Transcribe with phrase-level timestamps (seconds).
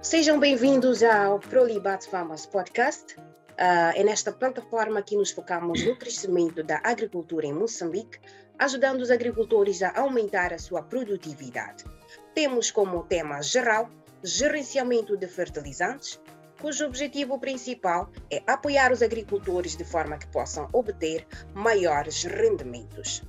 [0.00, 3.16] Sejam bem-vindos ao Prolibat Farmers Podcast.
[3.18, 8.20] Uh, é nesta plataforma que nos focamos no crescimento da agricultura em Moçambique,
[8.56, 11.84] ajudando os agricultores a aumentar a sua produtividade.
[12.32, 13.90] Temos como tema geral
[14.22, 16.20] gerenciamento de fertilizantes,
[16.60, 23.24] cujo objetivo principal é apoiar os agricultores de forma que possam obter maiores rendimentos.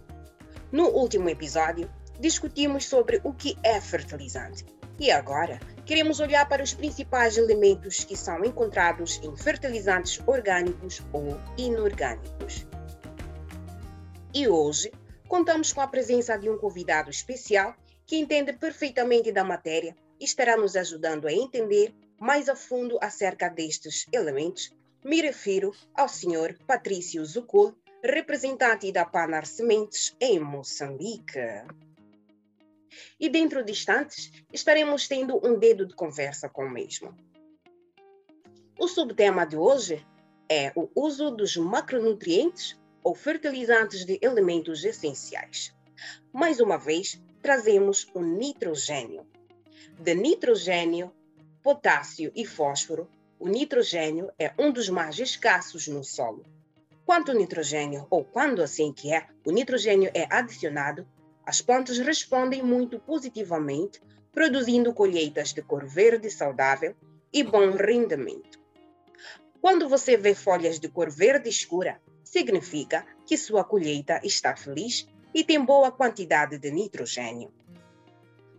[0.71, 4.65] No último episódio, discutimos sobre o que é fertilizante
[4.99, 5.59] e agora
[5.90, 12.68] queremos olhar para os principais elementos que são encontrados em fertilizantes orgânicos ou inorgânicos.
[14.32, 14.92] E hoje
[15.28, 17.74] contamos com a presença de um convidado especial
[18.06, 23.50] que entende perfeitamente da matéria e estará nos ajudando a entender mais a fundo acerca
[23.50, 24.71] destes elementos.
[25.04, 26.56] Me refiro ao Sr.
[26.68, 31.39] Patrício Zucul, representante da Panar Sementes em Moçambique.
[33.20, 37.16] E dentro de instantes estaremos tendo um dedo de conversa com o mesmo.
[38.78, 40.05] O subtema de hoje
[40.50, 45.75] é o uso dos macronutrientes ou fertilizantes de elementos essenciais.
[46.31, 49.25] Mais uma vez, trazemos o nitrogênio.
[50.00, 51.13] De nitrogênio,
[51.61, 56.44] potássio e fósforo, o nitrogênio é um dos mais escassos no solo.
[57.06, 61.08] Quanto nitrogênio, ou quando assim que é, o nitrogênio é adicionado,
[61.50, 64.00] as plantas respondem muito positivamente,
[64.31, 66.95] produzindo colheitas de cor verde saudável
[67.33, 68.59] e bom rendimento.
[69.59, 75.44] Quando você vê folhas de cor verde escura, significa que sua colheita está feliz e
[75.44, 77.52] tem boa quantidade de nitrogênio.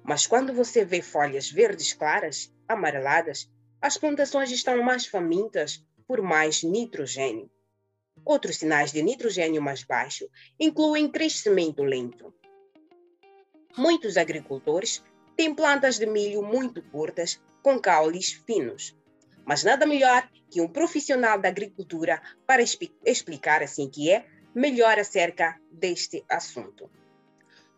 [0.03, 3.49] Mas quando você vê folhas verdes claras, amareladas,
[3.81, 7.49] as plantações estão mais famintas por mais nitrogênio.
[8.25, 12.35] Outros sinais de nitrogênio mais baixo incluem crescimento lento.
[13.77, 15.03] Muitos agricultores
[15.37, 18.97] têm plantas de milho muito curtas, com caules finos.
[19.45, 25.59] Mas nada melhor que um profissional da agricultura para explicar assim que é melhor acerca
[25.71, 26.91] deste assunto.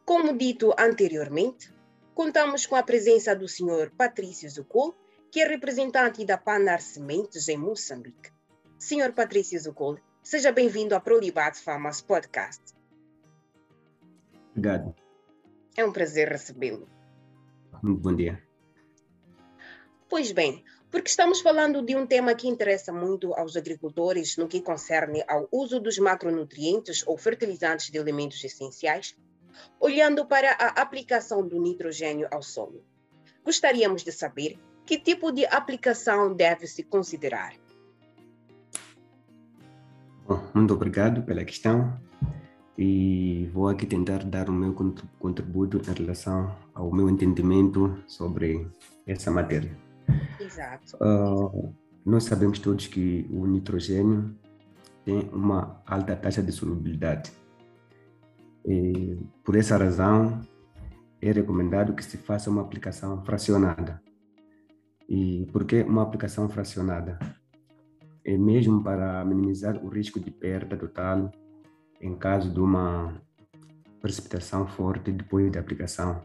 [0.05, 1.73] Como dito anteriormente,
[2.15, 3.91] contamos com a presença do Sr.
[3.97, 4.95] Patrício Zucol,
[5.31, 8.31] que é representante da Panar Sementes em Moçambique.
[8.79, 9.13] Sr.
[9.15, 12.63] Patrício Zucol, seja bem-vindo ao Prolibat Farmers Podcast.
[14.51, 15.02] Obrigado.
[15.77, 16.89] É um prazer recebê-lo.
[17.83, 18.43] Muito bom dia.
[20.09, 24.61] Pois bem, porque estamos falando de um tema que interessa muito aos agricultores no que
[24.61, 29.17] concerne ao uso dos macronutrientes ou fertilizantes de elementos essenciais,
[29.81, 32.85] olhando para a aplicação do nitrogênio ao solo.
[33.43, 37.55] Gostaríamos de saber que tipo de aplicação deve-se considerar.
[40.27, 41.99] Bom, muito obrigado pela questão
[42.85, 44.75] e vou aqui tentar dar o meu
[45.21, 48.67] contributo em relação ao meu entendimento sobre
[49.07, 49.71] essa matéria.
[50.41, 50.97] Exato.
[50.97, 51.73] Uh,
[52.05, 54.35] nós sabemos todos que o nitrogênio
[55.05, 57.31] tem uma alta taxa de solubilidade.
[58.67, 60.41] E, por essa razão,
[61.21, 64.03] é recomendado que se faça uma aplicação fracionada.
[65.09, 67.17] E por que uma aplicação fracionada?
[68.25, 71.31] É mesmo para minimizar o risco de perda total
[72.03, 73.15] em caso de uma
[74.01, 76.25] precipitação forte depois da aplicação,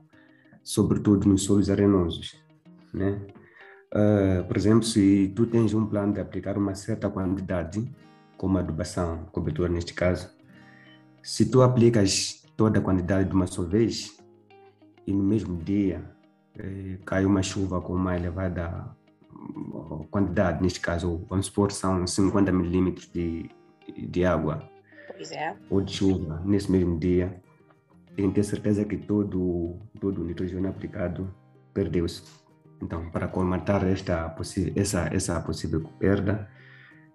[0.63, 2.35] sobretudo nos solos arenosos,
[2.91, 3.21] né?
[3.93, 7.89] Uh, por exemplo, se tu tens um plano de aplicar uma certa quantidade,
[8.35, 10.29] como adubação, cobertura neste caso,
[11.21, 14.17] se tu aplicas toda a quantidade de uma só vez
[15.05, 16.03] e no mesmo dia
[16.57, 18.95] eh, cai uma chuva com uma elevada
[20.11, 23.49] quantidade, neste caso, vamos supor, são 50 milímetros de,
[23.95, 24.67] de água
[25.31, 25.55] é.
[25.69, 27.41] ou de chuva nesse mesmo dia,
[28.15, 31.33] tem que ter certeza que todo, todo o nitrogênio aplicado
[31.73, 32.23] perdeu-se
[32.81, 34.35] então, para colmatar esta
[34.75, 36.49] essa, essa possível perda,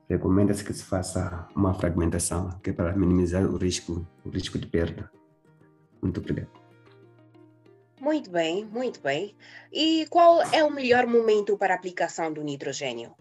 [0.08, 4.66] recomenda-se que se faça uma fragmentação, que é para minimizar o risco, o risco de
[4.66, 5.10] perda.
[6.00, 6.50] Muito obrigado.
[8.00, 9.36] Muito bem, muito bem.
[9.72, 13.14] E qual é o melhor momento para a aplicação do nitrogênio?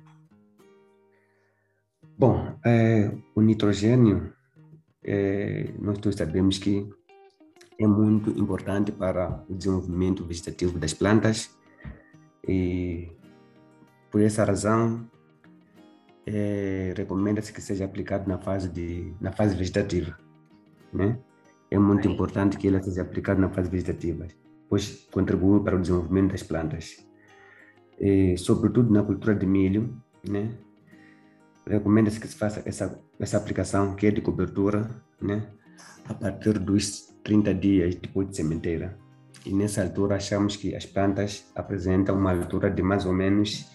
[2.17, 4.33] Bom, é, o nitrogênio,
[5.03, 6.87] é, nós todos sabemos que
[7.79, 11.49] é muito importante para o desenvolvimento vegetativo das plantas
[12.47, 13.09] e
[14.11, 15.09] por essa razão
[16.25, 20.17] é, recomenda-se que seja aplicado na fase de na fase vegetativa,
[20.93, 21.17] né?
[21.69, 24.27] É muito importante que ele seja aplicado na fase vegetativa,
[24.69, 26.97] pois contribui para o desenvolvimento das plantas.
[27.97, 29.95] E, sobretudo na cultura de milho,
[30.27, 30.51] né?
[31.67, 34.89] Recomenda-se que se faça essa essa aplicação que é de cobertura,
[35.21, 35.47] né?
[36.09, 38.97] A partir dos 30 dias depois de sementeira
[39.45, 43.69] e nessa altura achamos que as plantas apresentam uma altura de mais ou menos,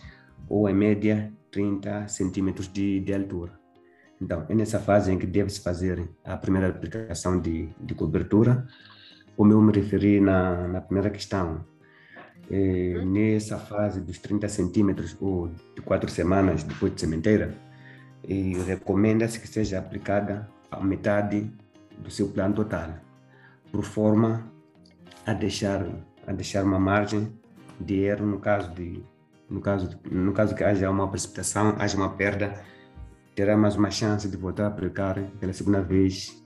[0.48, 3.58] ou em média, 30 centímetros de, de altura.
[4.20, 8.66] Então, é nessa fase em que deve-se fazer a primeira aplicação de, de cobertura,
[9.36, 11.64] como eu me referi na, na primeira questão.
[12.48, 17.52] É, nessa fase dos 30 centímetros ou de quatro semanas depois de sementeira,
[18.24, 18.34] é,
[18.64, 21.50] recomenda-se que seja aplicada a metade
[21.98, 22.94] do seu plano total,
[23.70, 24.50] por forma
[25.24, 25.86] a deixar
[26.26, 27.32] a deixar uma margem
[27.80, 29.02] de erro no caso de
[29.48, 32.60] no caso no caso que haja uma precipitação, haja uma perda,
[33.34, 36.42] terá mais uma chance de voltar a aplicar pela segunda vez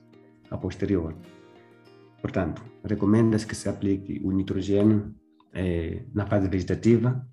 [0.50, 1.14] a posterior.
[2.20, 5.14] Portanto, recomenda-se que se aplique o nitrogênio
[5.54, 7.26] eh, na fase vegetativa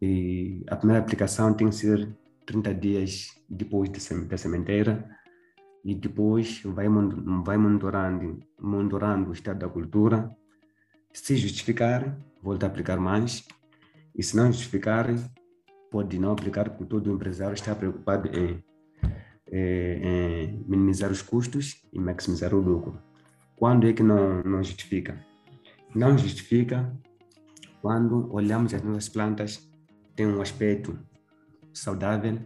[0.00, 2.14] e a primeira aplicação tem que ser
[2.44, 5.08] 30 dias depois da sementeira
[5.84, 6.86] e depois vai,
[7.44, 10.30] vai monitorando, monitorando o estado da cultura.
[11.12, 13.46] Se justificar, volta a aplicar mais.
[14.14, 15.06] E se não justificar,
[15.90, 18.64] pode não aplicar, porque todo empresário está preocupado em,
[19.52, 23.00] em, em minimizar os custos e maximizar o lucro.
[23.56, 25.24] Quando é que não, não justifica?
[25.94, 26.92] Não justifica
[27.80, 29.70] quando olhamos as nossas plantas,
[30.16, 30.98] tem um aspecto
[31.72, 32.40] saudável,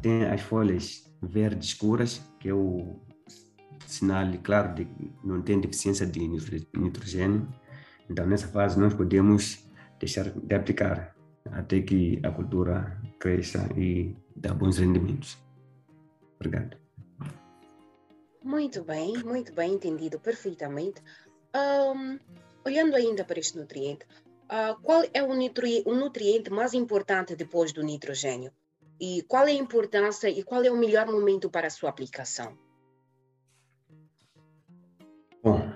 [0.00, 3.00] tem as folhas verdes escuras, que é o
[3.86, 6.20] sinal claro de que não tem deficiência de
[6.74, 7.48] nitrogênio.
[8.08, 9.64] Então, nessa fase, nós podemos
[9.98, 11.16] deixar de aplicar
[11.52, 15.38] até que a cultura cresça e dá bons rendimentos.
[16.36, 16.76] Obrigado.
[18.42, 21.02] Muito bem, muito bem entendido perfeitamente.
[21.54, 22.18] Um,
[22.64, 24.04] olhando ainda para este nutriente,
[24.44, 28.52] uh, qual é o, nutri o nutriente mais importante depois do nitrogênio?
[29.00, 32.56] E qual é a importância e qual é o melhor momento para a sua aplicação?
[35.42, 35.70] Bom,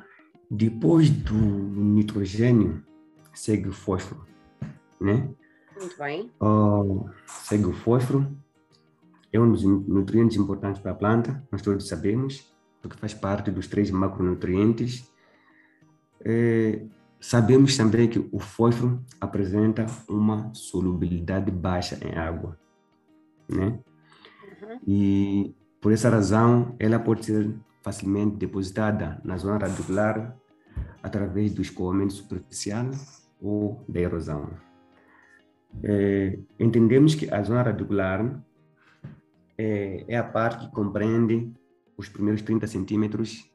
[0.51, 2.85] depois do nitrogênio,
[3.35, 4.27] segue o fósforo,
[5.01, 5.29] né?
[5.79, 6.33] Muito bem.
[6.41, 8.37] Uh, segue o fósforo,
[9.33, 13.67] é um dos nutrientes importantes para a planta, nós todos sabemos, porque faz parte dos
[13.69, 15.09] três macronutrientes.
[16.25, 16.85] É,
[17.21, 22.59] sabemos também que o fósforo apresenta uma solubilidade baixa em água
[23.55, 23.79] né?
[24.63, 24.81] Uhum.
[24.87, 30.37] E por essa razão, ela pode ser facilmente depositada na zona radicular
[31.03, 32.91] através do escoamento superficial
[33.41, 34.51] ou da erosão.
[35.83, 38.43] É, entendemos que a zona radicular
[39.57, 41.53] é, é, a parte que compreende
[41.97, 43.51] os primeiros 30 centímetros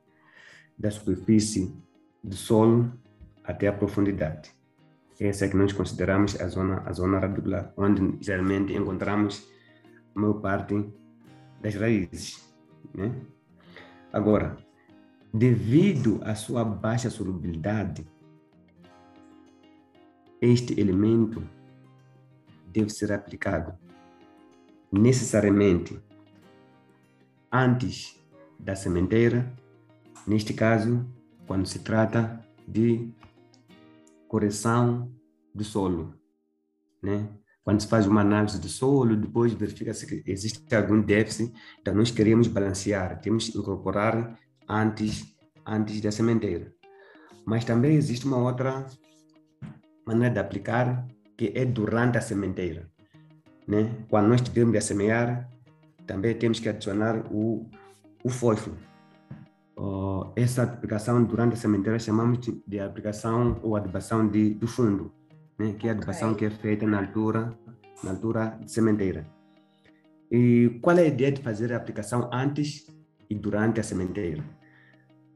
[0.77, 1.75] da superfície
[2.24, 2.92] do solo
[3.44, 4.51] até a profundidade.
[5.19, 9.47] Essa é que nós consideramos a zona, a zona radicular, onde geralmente encontramos
[10.15, 10.89] a maior parte
[11.62, 12.53] das raízes.
[12.94, 13.13] Né?
[14.12, 14.57] Agora,
[15.33, 18.07] devido à sua baixa solubilidade,
[20.41, 21.44] este elemento
[22.67, 23.77] deve ser aplicado
[24.91, 26.00] necessariamente
[27.51, 28.19] antes
[28.59, 29.51] da sementeira,
[30.27, 31.06] neste caso,
[31.45, 33.11] quando se trata de
[34.27, 35.11] correção
[35.53, 36.13] do solo,
[37.01, 37.29] né?
[37.65, 41.51] Quando se faz uma análise do solo, depois verifica-se que existe algum déficit,
[41.81, 44.38] então nós queremos balancear, temos que incorporar
[44.69, 45.35] antes,
[45.65, 46.71] antes da sementeira.
[47.44, 48.85] Mas também existe uma outra
[50.06, 52.88] maneira de aplicar, que é durante a sementeira.
[53.68, 53.92] Né?
[54.09, 55.49] Quando nós tivermos a semear,
[56.06, 57.68] também temos que adicionar o,
[58.23, 58.78] o fósforo.
[59.75, 65.11] Uh, essa aplicação durante a sementeira chamamos de, de aplicação ou adubação de, do fundo
[65.57, 66.50] né, que é a adubação okay.
[66.50, 67.57] que é feita na altura,
[68.04, 69.28] na altura de sementeira.
[70.31, 72.88] E qual é a ideia de fazer a aplicação antes
[73.30, 74.44] e durante a sementeira?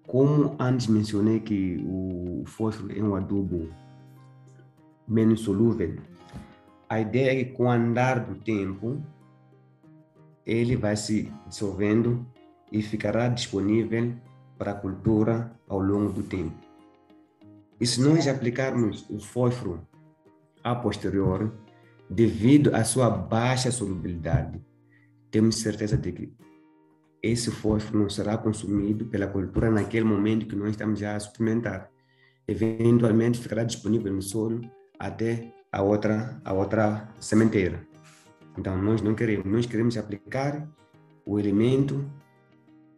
[0.08, 3.70] Como antes mencionei que o fósforo é um adubo
[5.08, 5.98] menos solúvel,
[6.88, 9.02] a ideia é que com o andar do tempo,
[10.46, 12.26] ele vai se dissolvendo
[12.72, 14.14] e ficará disponível
[14.58, 16.58] para a cultura ao longo do tempo.
[17.80, 19.88] E se nós aplicarmos o fósforo
[20.64, 21.54] a posterior,
[22.10, 24.62] devido à sua baixa solubilidade,
[25.32, 26.34] temos certeza de que
[27.22, 31.92] esse fósforo não será consumido pela cultura naquele momento que nós estamos já a suplementar.
[32.48, 34.62] Eventualmente ficará disponível no solo
[34.98, 37.86] até a outra, a outra sementeira.
[38.58, 40.68] Então, nós não queremos, nós queremos aplicar
[41.26, 42.10] o elemento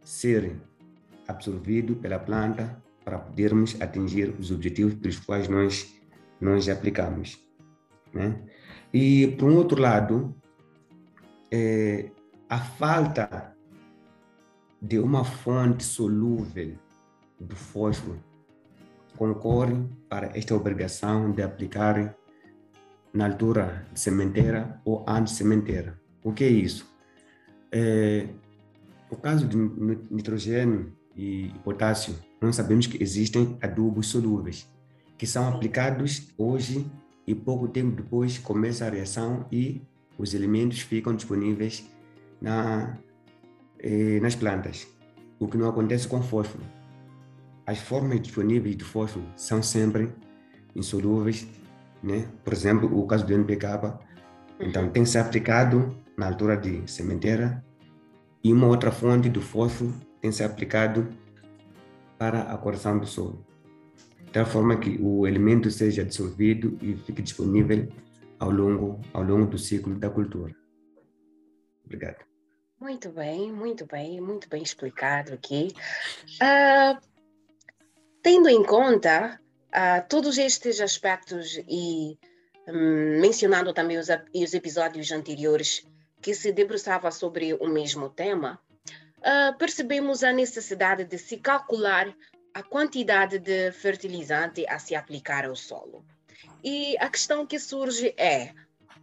[0.03, 0.55] ser
[1.27, 5.93] absorvido pela planta para podermos atingir os objetivos pelos quais nós,
[6.39, 7.39] nós aplicamos.
[8.13, 8.41] Né?
[8.93, 10.35] E, por um outro lado,
[11.51, 12.11] é,
[12.49, 13.55] a falta
[14.81, 16.75] de uma fonte solúvel
[17.39, 18.19] do fósforo
[19.15, 19.75] concorre
[20.09, 22.15] para esta obrigação de aplicar
[23.13, 25.99] na altura de sementeira ou antes de sementeira.
[26.23, 26.89] O que é isso?
[27.71, 28.27] É,
[29.09, 34.69] no caso de nitrogênio e potássio, nós sabemos que existem adubos solúveis
[35.17, 36.89] que são aplicados hoje
[37.25, 39.81] e pouco tempo depois começa a reação e
[40.17, 41.89] os elementos ficam disponíveis
[42.41, 42.97] na,
[43.79, 44.87] eh, nas plantas,
[45.39, 46.63] o que não acontece com fósforo.
[47.65, 50.11] As formas disponíveis de fósforo são sempre
[50.75, 51.47] insolúveis,
[52.03, 52.27] né?
[52.43, 53.99] por exemplo, o caso do NPK,
[54.59, 57.63] então tem que ser aplicado na altura de sementeira
[58.43, 61.07] e uma outra fonte do fósforo tem que ser aplicado
[62.17, 63.43] para a correção do solo,
[64.31, 67.87] tal forma que o elemento seja dissolvido e fique disponível
[68.39, 70.55] ao longo, ao longo do ciclo da cultura.
[71.85, 72.25] Obrigado.
[72.79, 75.67] Muito bem, muito bem, muito bem explicado aqui.
[76.41, 76.99] Uh,
[78.23, 82.17] tendo em conta uh, todos estes aspectos e
[82.67, 85.85] um, mencionando também os, os, episódios anteriores
[86.21, 88.59] que se debruçava sobre o mesmo tema,
[89.19, 92.11] uh, percebemos a necessidade de se calcular
[92.53, 96.03] a quantidade de fertilizante a se aplicar ao solo.
[96.63, 98.51] E a questão que surge é: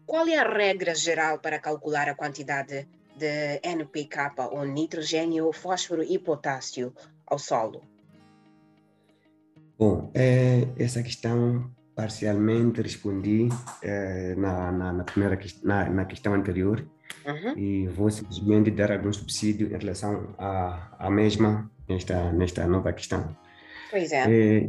[0.07, 6.19] qual é a regra geral para calcular a quantidade de NPK ou nitrogênio, fósforo e
[6.19, 6.95] potássio
[7.27, 7.83] ao solo?
[9.79, 13.49] Bom, é, essa questão parcialmente respondi
[13.83, 16.87] é, na, na, na, primeira na, na questão anterior
[17.27, 17.59] uhum.
[17.59, 23.35] e vou simplesmente dar algum subsídio em relação à, mesma nesta, nesta nova questão.
[23.91, 24.27] Pois é.
[24.29, 24.69] é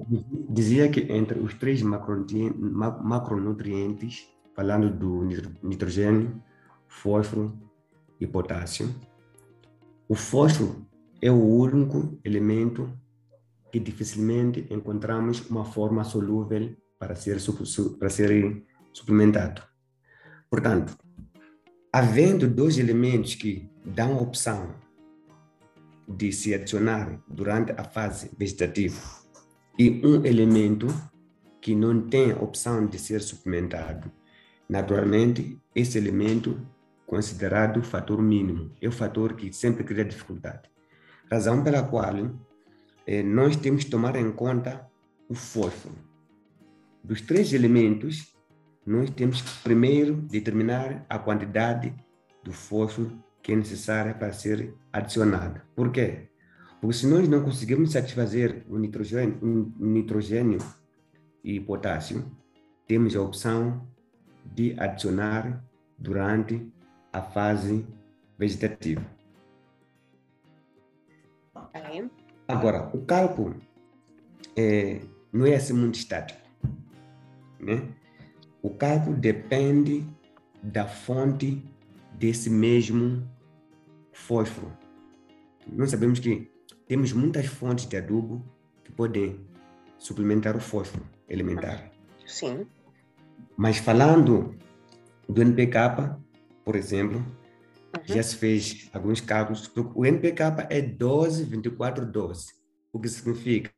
[0.50, 5.28] dizia que entre os três macronutrientes, falando do
[5.62, 6.42] nitrogênio,
[6.88, 7.60] fósforo
[8.20, 8.90] e potássio,
[10.08, 10.88] o fósforo
[11.22, 12.90] é o único elemento
[13.72, 17.38] que dificilmente encontramos uma forma solúvel para ser,
[18.00, 19.62] para ser suplementado.
[20.50, 20.98] Portanto,
[21.94, 24.74] havendo dois elementos que dão opção
[26.10, 29.00] de se adicionar durante a fase vegetativa
[29.78, 30.88] e um elemento
[31.62, 34.12] que não tem opção de ser suplementado,
[34.68, 36.60] naturalmente, esse elemento
[37.06, 40.70] considerado fator mínimo é o fator que sempre cria dificuldade.
[41.32, 42.16] Razão pela qual
[43.06, 44.90] eh, nós temos que tomar em conta
[45.30, 45.96] o fósforo.
[47.04, 48.36] Dos três elementos,
[48.86, 51.94] nós temos que primeiro determinar a quantidade
[52.44, 55.64] do fósforo que é necessária para ser adicionada.
[55.76, 56.30] Por quê?
[56.82, 60.60] Porque se nós não conseguirmos satisfazer o nitrogênio, o nitrogênio
[61.44, 62.26] e potássio,
[62.88, 63.88] temos a opção
[64.46, 65.64] de adicionar
[65.98, 66.72] durante
[67.12, 67.86] a fase
[68.38, 69.06] vegetativa.
[72.48, 73.56] Agora, o cálculo
[74.56, 76.40] é, não é assim muito estático.
[77.60, 77.88] Né?
[78.62, 80.06] O cálculo depende
[80.64, 81.64] da fonte
[82.20, 83.26] desse mesmo
[84.12, 84.72] fósforo.
[85.66, 86.52] Nós sabemos que
[86.86, 88.44] temos muitas fontes de adubo
[88.84, 89.40] que podem
[89.98, 91.92] suplementar o fósforo elementar.
[92.26, 92.68] Sim.
[93.56, 94.56] Mas falando
[95.28, 96.18] do NPK,
[96.66, 98.04] por exemplo, uhum.
[98.04, 99.72] já se fez alguns cálculos.
[99.96, 102.48] O NPK é 12, 24, 12.
[102.92, 103.72] O que significa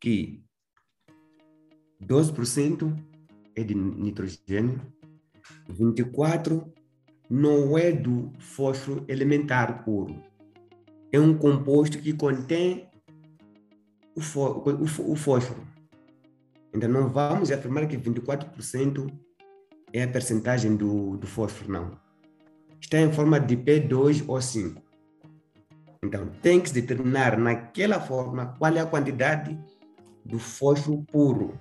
[0.00, 0.42] que
[2.02, 2.96] 12%
[3.56, 4.80] é de nitrogênio,
[5.68, 6.72] 24
[7.34, 10.22] não é do fósforo elementar puro.
[11.10, 12.88] É um composto que contém
[14.14, 14.20] o,
[15.16, 15.66] fósforo.
[16.72, 19.12] Então, não vamos afirmar que 24%
[19.92, 21.98] é a percentagem do, do fósforo, não.
[22.80, 24.80] Está em forma de P2 ou 5.
[26.04, 29.58] Então, tem que se determinar naquela forma qual é a quantidade
[30.24, 31.58] do fósforo puro,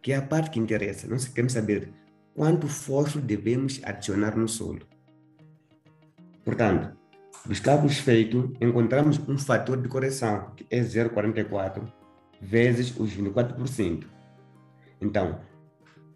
[0.00, 1.08] que é a parte que interessa.
[1.08, 1.92] Nós queremos saber
[2.36, 4.82] quanto fósforo devemos adicionar no solo.
[6.44, 6.94] Portanto,
[7.46, 11.90] dos cálculos feitos, encontramos um fator de correção, que é 0,44
[12.40, 14.04] vezes os 24%.
[15.00, 15.40] Então,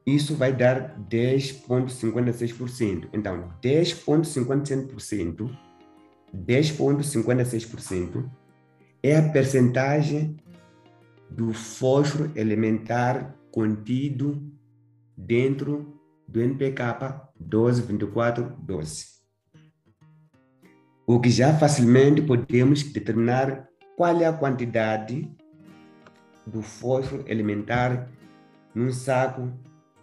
[0.07, 3.09] isso vai dar 10,56%.
[3.13, 5.51] Então, 10,56%,
[6.35, 8.31] 10,56%
[9.03, 10.37] é a percentagem
[11.31, 14.53] do fósforo elementar contido
[15.17, 15.99] dentro
[16.31, 19.07] do NPK 122412.
[21.07, 25.29] O que já facilmente podemos determinar qual é a quantidade
[26.47, 28.09] do fósforo elementar
[28.73, 29.53] num saco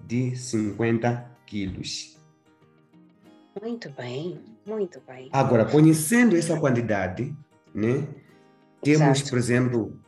[0.05, 2.17] de 50 quilos.
[3.61, 5.29] Muito bem, muito bem.
[5.31, 7.33] Agora, conhecendo essa quantidade,
[7.73, 8.05] né,
[8.81, 9.29] temos, Exato.
[9.29, 9.99] por exemplo,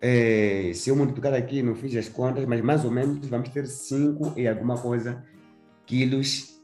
[0.00, 3.66] é, se eu multiplicar aqui, não fiz as contas, mas mais ou menos vamos ter
[3.66, 5.22] 5 e alguma coisa
[5.86, 6.60] quilos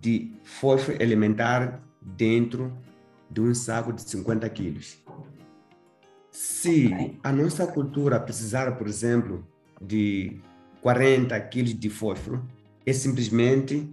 [0.00, 2.72] de fósforo elementar dentro
[3.28, 5.02] de um saco de 50 quilos.
[6.30, 9.46] Se a nossa cultura precisar, por exemplo,
[9.80, 10.40] de
[10.80, 12.46] 40 quilos de fósforo,
[12.86, 13.90] é simplesmente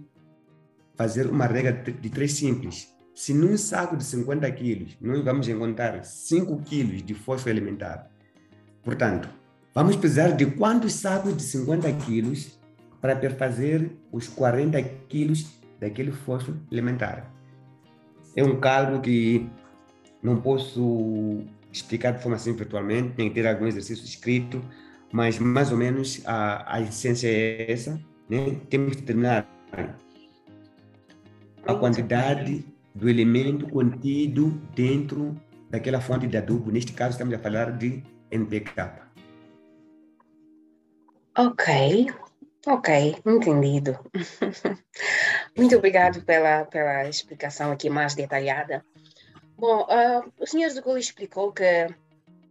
[0.94, 2.94] fazer uma regra de três simples.
[3.14, 8.10] Se num saco de 50 quilos nós vamos encontrar 5 quilos de fósforo elementar,
[8.82, 9.28] portanto,
[9.74, 12.58] vamos precisar de quantos sacos de 50 quilos
[13.00, 15.46] para perfazer os 40 quilos
[15.80, 17.32] daquele fósforo elementar?
[18.36, 19.48] É um cálculo que
[20.22, 24.62] não posso explicar de forma assim virtualmente, tem que ter algum exercício escrito,
[25.12, 28.56] mas mais ou menos a, a essência é essa, né?
[28.68, 29.48] Temos que determinar
[31.66, 32.64] a quantidade
[32.94, 35.36] do elemento contido dentro
[35.70, 36.70] daquela fonte de adubo.
[36.70, 39.08] Neste caso, estamos a falar de NPK.
[41.36, 42.10] Ok,
[42.66, 43.98] ok, entendido.
[45.56, 48.84] Muito obrigado pela, pela explicação aqui mais detalhada.
[49.56, 51.88] Bom, uh, o senhor Zucoli explicou que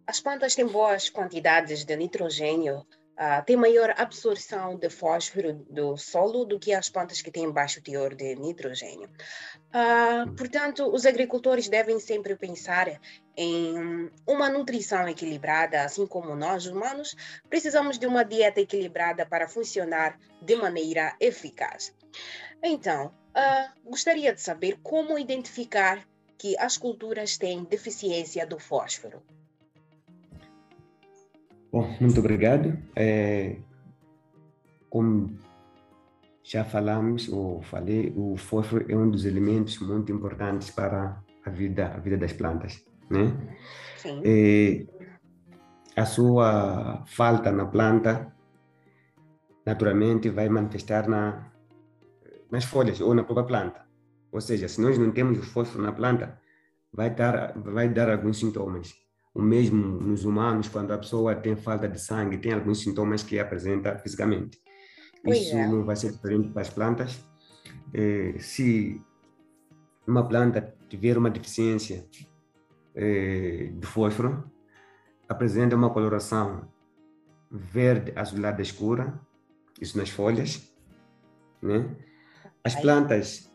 [0.06, 2.86] as plantas têm boas quantidades de nitrogênio,
[3.18, 7.82] uh, têm maior absorção de fósforo do solo do que as plantas que têm baixo
[7.82, 9.10] teor de nitrogênio.
[9.70, 13.00] Uh, portanto, os agricultores devem sempre pensar
[13.36, 17.16] em uma nutrição equilibrada, assim como nós humanos
[17.50, 21.94] precisamos de uma dieta equilibrada para funcionar de maneira eficaz.
[22.64, 26.08] Então, uh, gostaria de saber como identificar
[26.38, 29.24] que as culturas têm deficiência do fósforo?
[31.72, 32.78] Bom, muito obrigado.
[32.96, 33.58] É,
[34.90, 35.38] como
[36.44, 41.88] já falamos ou falei, o fósforo é um dos elementos muito importantes para a vida,
[41.94, 43.34] a vida das plantas, né?
[43.98, 44.22] Sim.
[44.24, 44.86] É,
[45.96, 48.34] a sua falta na planta,
[49.66, 51.52] naturalmente, vai manifestar na,
[52.50, 53.86] nas folhas ou na própria planta.
[54.32, 56.40] Ou seja, se nós não temos o fósforo na planta,
[56.94, 59.07] vai dar, vai dar alguns sintomas.
[59.38, 63.38] O mesmo nos humanos, quando a pessoa tem falta de sangue, tem alguns sintomas que
[63.38, 64.60] apresenta fisicamente.
[65.24, 65.68] Pois Isso é.
[65.68, 67.24] não vai ser diferente para as plantas.
[67.94, 69.00] É, se
[70.08, 72.04] uma planta tiver uma deficiência
[72.96, 74.50] é, de fósforo,
[75.30, 76.68] apresenta uma coloração
[77.52, 79.22] verde azulada escura,
[79.80, 80.74] isso nas folhas,
[81.62, 81.96] né?
[82.64, 83.47] As plantas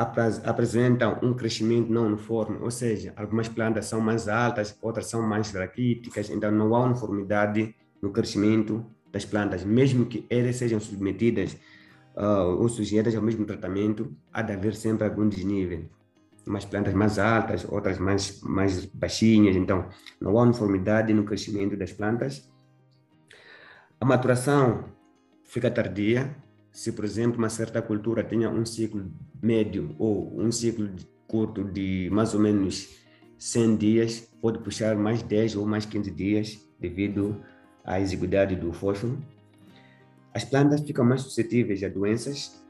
[0.00, 5.52] apresentam um crescimento não uniforme, ou seja, algumas plantas são mais altas, outras são mais
[5.52, 11.56] raquíticas, então não há uniformidade no crescimento das plantas, mesmo que elas sejam submetidas
[12.16, 15.84] uh, ou sujeitas ao mesmo tratamento, há de haver sempre algum desnível.
[16.46, 19.88] Umas plantas mais altas, outras mais, mais baixinhas, então
[20.20, 22.50] não há uniformidade no crescimento das plantas.
[24.00, 24.84] A maturação
[25.44, 26.34] fica tardia,
[26.72, 29.10] se, por exemplo, uma certa cultura tenha um ciclo
[29.42, 30.88] médio ou um ciclo
[31.26, 33.00] curto de mais ou menos
[33.38, 37.40] 100 dias, pode puxar mais 10 ou mais 15 dias devido
[37.84, 39.18] à exiguidade do fósforo.
[40.34, 42.62] As plantas ficam mais suscetíveis a doenças,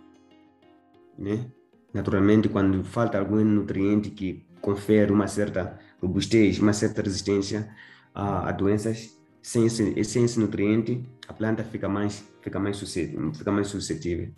[1.18, 1.50] né?
[1.92, 7.68] Naturalmente, quando falta algum nutriente que confere uma certa robustez, uma certa resistência
[8.14, 13.32] a, a doenças, sem esse, sem esse nutriente, a planta fica mais, fica mais, suscetível,
[13.34, 14.32] fica mais suscetível.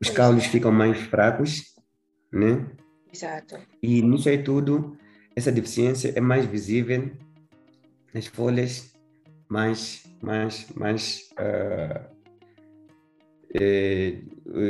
[0.00, 1.74] Os caules ficam mais fracos,
[2.32, 2.66] né?
[3.12, 3.58] Exato.
[3.82, 4.96] E nisso aí tudo,
[5.34, 7.10] essa deficiência é mais visível
[8.14, 8.92] nas folhas
[9.48, 12.04] mais, mais, mais, uh,
[13.54, 14.20] é,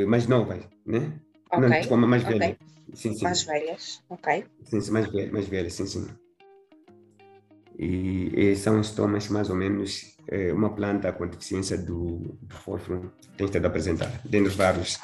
[0.06, 1.20] mais novas, né?
[1.46, 1.60] Okay.
[1.60, 2.38] Não, desculpa, mais okay.
[2.38, 2.56] velhas.
[2.94, 3.24] Sim, sim.
[3.24, 4.44] Mais velhas, ok.
[4.64, 6.06] Sim, sim, mais velhas, mais velhas, sim, sim.
[7.78, 13.12] E, e são sintomas mais ou menos é, uma planta com deficiência do, do fósforo
[13.36, 14.98] tem estado apresentar, dentre vários.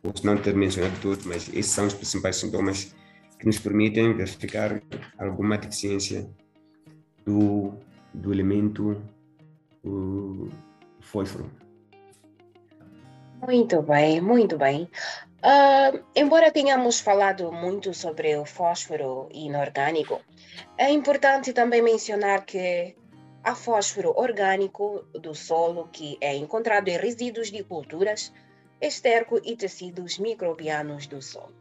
[0.00, 2.94] Posso não ter mencionado tudo, mas esses são os principais sintomas
[3.38, 4.80] que nos permitem verificar
[5.18, 6.30] alguma deficiência
[7.26, 7.74] do,
[8.14, 9.02] do elemento
[9.84, 10.48] o
[11.00, 11.50] fósforo.
[13.46, 14.88] Muito bem, muito bem.
[15.42, 20.20] Uh, embora tenhamos falado muito sobre o fósforo inorgânico,
[20.76, 22.94] é importante também mencionar que
[23.42, 28.30] há fósforo orgânico do solo que é encontrado em resíduos de culturas,
[28.80, 31.54] esterco e tecidos microbianos do solo.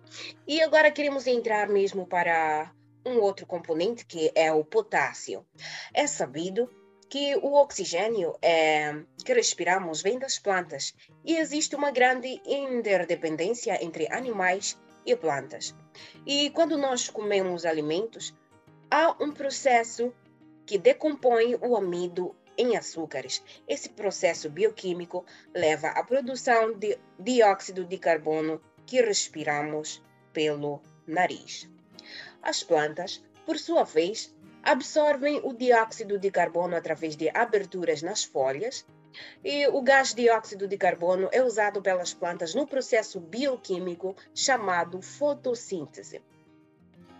[0.46, 2.74] E agora queremos entrar mesmo para
[3.06, 5.46] um outro componente que é o potássio.
[5.94, 6.70] É sabido
[7.10, 8.93] que o oxigênio é,
[9.26, 10.93] que respiramos vem das plantas
[11.26, 15.76] e existe uma grande interdependência entre animais e plantas.
[16.26, 18.34] E quando nós comemos alimentos,
[18.91, 20.13] há um processo
[20.65, 23.43] que decompõe o amido em açúcares.
[23.67, 31.67] Esse processo bioquímico leva à produção de dióxido de carbono que respiramos pelo nariz.
[32.41, 38.86] As plantas, por sua vez, absorvem o dióxido de carbono através de aberturas nas folhas
[39.43, 46.22] e o gás dióxido de carbono é usado pelas plantas no processo bioquímico chamado fotossíntese.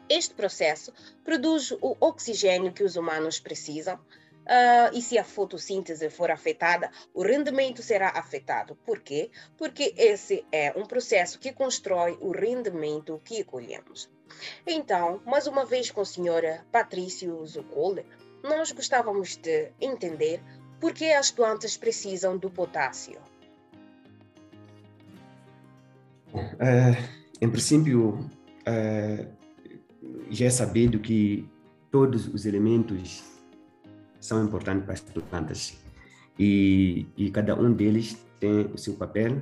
[0.08, 6.32] Este processo produz o oxigênio que os humanos precisam, uh, e se a fotossíntese for
[6.32, 8.76] afetada, o rendimento será afetado.
[8.86, 9.30] Por quê?
[9.56, 14.10] Porque esse é um processo que constrói o rendimento que colhemos.
[14.66, 18.06] Então, mais uma vez com a senhora Patrício Zucole,
[18.44, 20.42] nós gostávamos de entender
[20.80, 23.20] por que as plantas precisam do potássio.
[26.34, 26.96] Uh,
[27.42, 28.30] em princípio,
[28.68, 29.40] uh,
[30.30, 31.50] já é sabido que
[31.92, 33.24] todos os elementos
[34.20, 35.78] são importantes para as plantas
[36.38, 39.42] e, e cada um deles tem o seu papel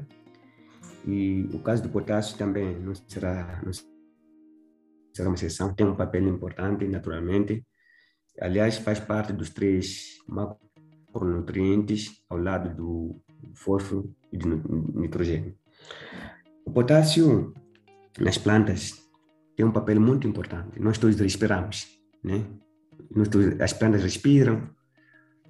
[1.06, 3.97] e o caso do potássio também não será, não será
[5.34, 7.66] exceção, tem um papel importante naturalmente.
[8.40, 13.22] Aliás, faz parte dos três macronutrientes ao lado do
[13.56, 14.48] fósforo e do
[15.00, 15.56] nitrogênio.
[16.66, 17.54] O potássio
[18.20, 18.94] nas plantas
[19.56, 20.80] tem um papel muito importante.
[20.80, 21.88] Nós todos respiramos,
[22.24, 22.46] né?
[23.60, 24.70] as plantas respiram,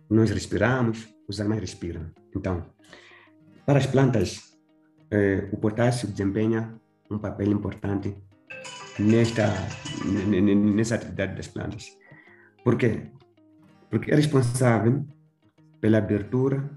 [0.10, 2.10] nós respiramos, os animais respiram.
[2.36, 2.66] Então,
[3.66, 4.54] para as plantas,
[5.12, 8.16] eh, o potássio desempenha um papel importante
[9.00, 9.48] nesta
[10.76, 11.98] nessa atividade das plantas.
[12.64, 13.12] Por quê?
[13.90, 15.06] Porque é responsável
[15.80, 16.70] pela abertura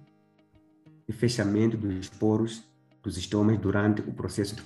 [1.08, 2.68] e fechamento dos poros
[3.02, 4.62] dos estomas durante o processo de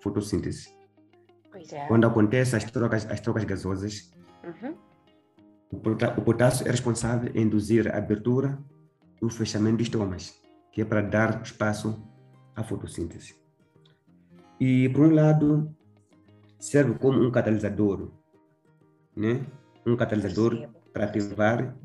[0.00, 0.72] fotossíntese.
[1.72, 1.86] É.
[1.86, 4.12] Quando acontecem as trocas, as trocas gasosas,
[4.44, 4.74] uhum.
[6.16, 8.58] o potássio é responsável em induzir a abertura
[9.20, 10.40] e o fechamento de estomas,
[10.72, 12.02] que é para dar espaço
[12.54, 13.34] à fotossíntese.
[14.60, 15.74] E, por um lado,
[16.58, 18.10] serve como um catalisador,
[19.16, 19.46] né?
[19.86, 21.76] Um catalisador para ativar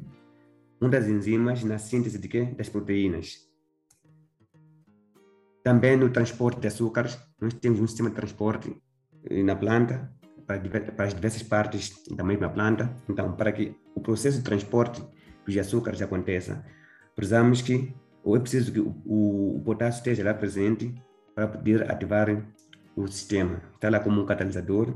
[0.79, 2.45] uma das enzimas na síntese de quê?
[2.57, 3.49] Das proteínas.
[5.63, 8.75] Também no transporte de açúcares, nós temos um sistema de transporte
[9.43, 10.09] na planta,
[10.47, 12.95] para, para as diversas partes da mesma planta.
[13.07, 15.03] Então, para que o processo de transporte
[15.45, 16.65] dos açúcares aconteça,
[17.15, 20.95] precisamos que, ou é preciso que o, o, o potássio esteja lá presente
[21.35, 22.29] para poder ativar
[23.03, 23.61] o sistema.
[23.75, 24.95] Está lá como um catalisador.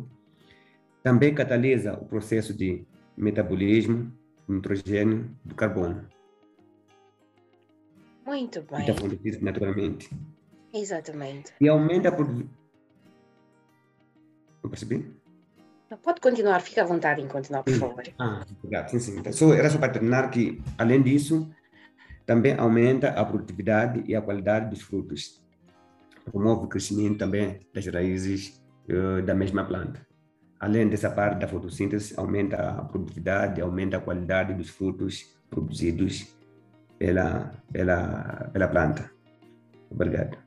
[1.01, 2.85] Também catalisa o processo de
[3.15, 4.11] metabolismo
[4.47, 6.07] do nitrogênio do carbono.
[8.25, 8.85] Muito bem.
[8.85, 8.93] Da
[9.41, 10.09] naturalmente.
[10.73, 11.53] Exatamente.
[11.59, 12.11] E aumenta a
[14.63, 15.13] não percebi?
[16.01, 18.03] Pode continuar, fica à vontade em continuar, por favor.
[18.17, 18.89] Ah, obrigado.
[18.89, 19.19] Sim, sim.
[19.19, 21.53] Então, só, era só para terminar que, além disso,
[22.25, 25.42] também aumenta a produtividade e a qualidade dos frutos.
[26.31, 30.05] Promove o crescimento também das raízes uh, da mesma planta.
[30.59, 36.33] Além dessa parte da fotossíntese, aumenta a produtividade, aumenta a qualidade dos frutos produzidos
[36.97, 39.11] pela, pela, pela planta.
[39.91, 40.37] Obrigado.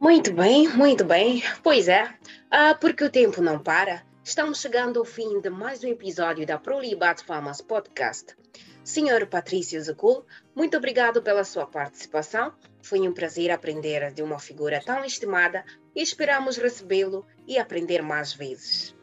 [0.00, 1.42] Muito bem, muito bem.
[1.62, 2.14] Pois é,
[2.50, 6.56] ah, porque o tempo não para, estamos chegando ao fim de mais um episódio da
[6.56, 8.36] Prolibat Famas Podcast.
[8.84, 12.52] Senhor Patrício Zacul, muito obrigado pela sua participação.
[12.88, 15.62] Foi um prazer aprender de uma figura tão estimada
[15.94, 18.96] e esperamos recebê-lo e aprender mais vezes.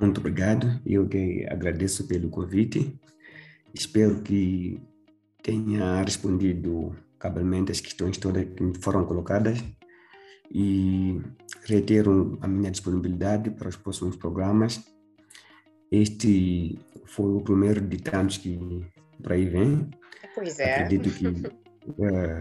[0.00, 0.80] Muito obrigado.
[0.84, 2.92] Eu que agradeço pelo convite.
[3.72, 4.82] Espero que
[5.44, 9.62] tenha respondido cabalmente as questões todas que foram colocadas
[10.50, 11.22] e
[11.62, 14.82] reitero a minha disponibilidade para os próximos programas.
[15.88, 18.58] Este foi o primeiro de tantos que
[19.22, 19.88] por aí vem.
[20.34, 20.80] Pois é.
[20.80, 21.61] Acredito que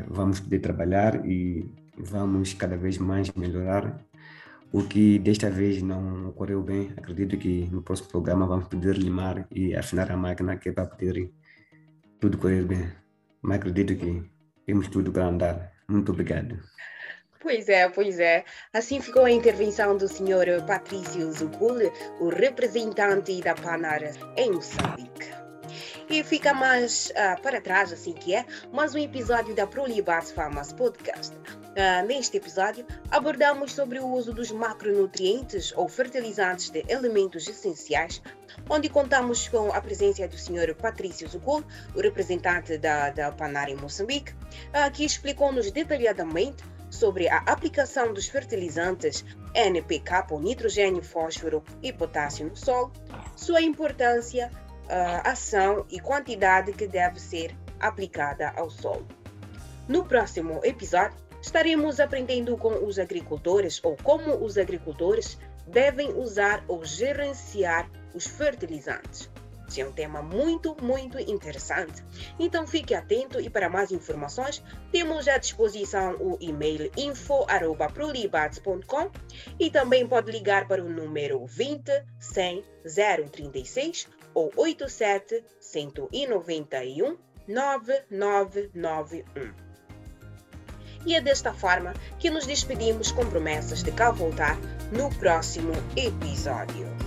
[0.08, 4.00] vamos poder trabalhar e vamos cada vez mais melhorar.
[4.72, 9.46] O que desta vez não ocorreu bem, acredito que no próximo programa vamos poder limar
[9.52, 11.30] e afinar a máquina que é para poder
[12.20, 12.90] tudo correr bem.
[13.42, 14.24] Mas acredito que
[14.66, 15.74] temos tudo para andar.
[15.90, 16.58] Muito obrigado.
[17.42, 18.46] Pois é, pois é.
[18.72, 20.64] Assim ficou a intervenção do Sr.
[20.66, 24.04] Patrício Zugul, o representante da Panar
[24.38, 25.41] em Moçambique.
[26.12, 30.74] E fica mais uh, para trás, assim que é, mais um episódio da Prolibas Famas
[30.74, 31.34] Podcast.
[31.34, 38.22] Uh, neste episódio, abordamos sobre o uso dos macronutrientes ou fertilizantes de elementos essenciais,
[38.70, 40.76] onde contamos com a presença do Sr.
[40.76, 41.64] Patrício Zucol,
[41.96, 48.28] o representante da, da Panar em Moçambique, uh, que explicou-nos detalhadamente sobre a aplicação dos
[48.28, 49.24] fertilizantes
[49.56, 52.92] NPK, nitrogênio, fósforo e potássio no solo,
[53.36, 54.52] sua importância,
[55.24, 59.08] ação e quantidade que deve ser aplicada ao solo.
[59.88, 66.84] No próximo episódio, estaremos aprendendo com os agricultores ou como os agricultores devem usar ou
[66.84, 69.30] gerenciar os fertilizantes.
[69.68, 72.04] Esse é um tema muito, muito interessante.
[72.38, 79.10] Então fique atento e para mais informações temos à disposição o e-mail info@prolibats.com
[79.58, 82.66] e também pode ligar para o número 20 100
[83.32, 87.18] 036 ou 87 191
[87.48, 89.54] 9991.
[91.06, 94.58] E é desta forma que nos despedimos com promessas de cá voltar
[94.92, 97.01] no próximo episódio.